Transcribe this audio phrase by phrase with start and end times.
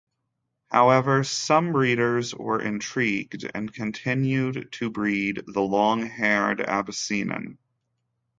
[0.71, 7.59] However, some breeders were intrigued and continued to breed the long-haired Abyssinian.